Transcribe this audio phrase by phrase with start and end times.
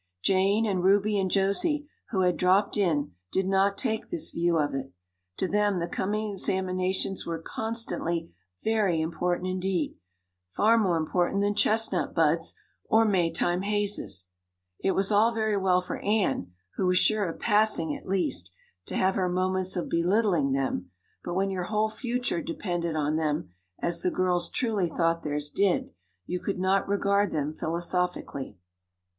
[0.23, 4.73] Jane and Ruby and Josie, who had dropped in, did not take this view of
[4.73, 4.91] it.
[5.37, 8.31] To them the coming examinations were constantly
[8.63, 9.95] very important indeed
[10.49, 14.25] far more important than chestnut buds or Maytime hazes.
[14.79, 18.51] It was all very well for Anne, who was sure of passing at least,
[18.87, 20.89] to have her moments of belittling them,
[21.23, 25.91] but when your whole future depended on them as the girls truly thought theirs did
[26.25, 28.57] you could not regard them philosophically.